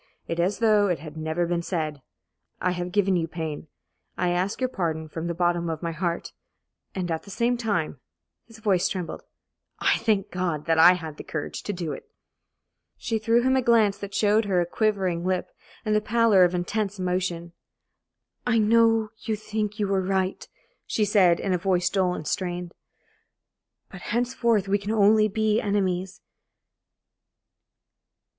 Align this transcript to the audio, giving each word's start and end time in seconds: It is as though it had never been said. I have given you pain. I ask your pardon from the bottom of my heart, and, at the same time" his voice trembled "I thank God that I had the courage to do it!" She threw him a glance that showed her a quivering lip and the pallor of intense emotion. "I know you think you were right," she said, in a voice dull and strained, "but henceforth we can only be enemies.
It 0.27 0.39
is 0.39 0.53
as 0.55 0.59
though 0.61 0.87
it 0.87 0.97
had 0.97 1.15
never 1.15 1.45
been 1.45 1.61
said. 1.61 2.01
I 2.59 2.71
have 2.71 2.91
given 2.91 3.15
you 3.15 3.27
pain. 3.27 3.67
I 4.17 4.29
ask 4.31 4.59
your 4.59 4.67
pardon 4.67 5.07
from 5.07 5.27
the 5.27 5.35
bottom 5.35 5.69
of 5.69 5.83
my 5.83 5.91
heart, 5.91 6.33
and, 6.95 7.11
at 7.11 7.21
the 7.21 7.29
same 7.29 7.55
time" 7.55 7.99
his 8.47 8.57
voice 8.57 8.87
trembled 8.89 9.21
"I 9.77 9.99
thank 9.99 10.31
God 10.31 10.65
that 10.65 10.79
I 10.79 10.93
had 10.93 11.17
the 11.17 11.23
courage 11.23 11.61
to 11.61 11.71
do 11.71 11.91
it!" 11.93 12.09
She 12.97 13.19
threw 13.19 13.43
him 13.43 13.55
a 13.55 13.61
glance 13.61 13.95
that 13.99 14.15
showed 14.15 14.45
her 14.45 14.59
a 14.59 14.65
quivering 14.65 15.23
lip 15.23 15.51
and 15.85 15.95
the 15.95 16.01
pallor 16.01 16.43
of 16.43 16.55
intense 16.55 16.97
emotion. 16.97 17.53
"I 18.43 18.57
know 18.57 19.09
you 19.19 19.35
think 19.35 19.77
you 19.77 19.87
were 19.87 20.01
right," 20.01 20.49
she 20.87 21.05
said, 21.05 21.39
in 21.39 21.53
a 21.53 21.59
voice 21.59 21.91
dull 21.91 22.15
and 22.15 22.27
strained, 22.27 22.73
"but 23.91 24.01
henceforth 24.01 24.67
we 24.67 24.79
can 24.79 24.91
only 24.91 25.27
be 25.27 25.61
enemies. 25.61 26.21